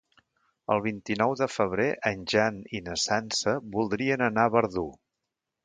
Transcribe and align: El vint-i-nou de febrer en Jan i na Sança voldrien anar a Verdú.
El 0.75 0.79
vint-i-nou 0.85 1.33
de 1.41 1.47
febrer 1.57 1.85
en 2.11 2.25
Jan 2.33 2.59
i 2.79 2.83
na 2.87 2.97
Sança 3.03 3.55
voldrien 3.79 4.25
anar 4.33 4.51
a 4.51 4.55
Verdú. 4.59 4.89